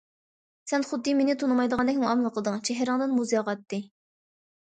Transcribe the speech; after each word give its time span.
سەن 0.69 0.85
خۇددى 0.91 1.11
مېنى 1.17 1.33
تونۇمايدىغاندەك 1.43 1.99
مۇئامىلە 2.03 2.31
قىلدىڭ، 2.37 2.57
چېھرىڭدىن 2.69 3.13
مۇز 3.19 3.35
ياغاتتى. 3.35 3.83